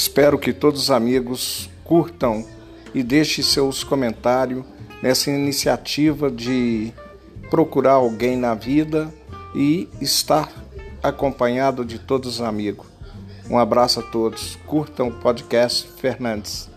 Espero 0.00 0.38
que 0.38 0.54
todos 0.54 0.84
os 0.84 0.90
amigos 0.90 1.68
curtam 1.84 2.42
e 2.94 3.02
deixem 3.02 3.44
seus 3.44 3.84
comentários 3.84 4.64
nessa 5.02 5.30
iniciativa 5.30 6.30
de 6.30 6.90
procurar 7.50 7.92
alguém 7.92 8.34
na 8.34 8.54
vida 8.54 9.12
e 9.54 9.90
estar 10.00 10.50
acompanhado 11.02 11.84
de 11.84 11.98
todos 11.98 12.36
os 12.36 12.40
amigos. 12.40 12.86
Um 13.50 13.58
abraço 13.58 14.00
a 14.00 14.02
todos. 14.02 14.56
Curtam 14.66 15.08
o 15.08 15.20
podcast 15.20 15.86
Fernandes. 15.98 16.69